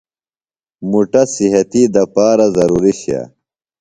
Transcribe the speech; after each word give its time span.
مُٹہ 0.89 1.23
صحتی 1.35 1.83
دپارہ 1.93 2.47
ضروری 2.55 2.93
شئے۔ 3.01 3.21